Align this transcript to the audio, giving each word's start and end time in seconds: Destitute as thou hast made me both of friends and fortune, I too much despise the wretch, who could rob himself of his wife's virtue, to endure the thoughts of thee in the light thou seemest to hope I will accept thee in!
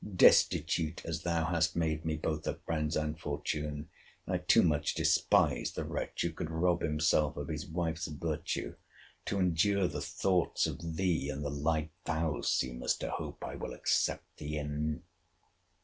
Destitute 0.15 1.05
as 1.05 1.21
thou 1.21 1.45
hast 1.45 1.75
made 1.75 2.05
me 2.05 2.15
both 2.15 2.47
of 2.47 2.63
friends 2.63 2.95
and 2.95 3.19
fortune, 3.19 3.87
I 4.25 4.39
too 4.39 4.63
much 4.63 4.95
despise 4.95 5.73
the 5.73 5.83
wretch, 5.83 6.23
who 6.23 6.31
could 6.31 6.49
rob 6.49 6.81
himself 6.81 7.37
of 7.37 7.49
his 7.49 7.67
wife's 7.67 8.07
virtue, 8.07 8.73
to 9.25 9.37
endure 9.39 9.87
the 9.87 10.01
thoughts 10.01 10.65
of 10.65 10.95
thee 10.95 11.29
in 11.29 11.43
the 11.43 11.51
light 11.51 11.91
thou 12.03 12.41
seemest 12.41 12.99
to 13.01 13.11
hope 13.11 13.43
I 13.43 13.53
will 13.53 13.73
accept 13.75 14.37
thee 14.37 14.57
in! 14.57 15.03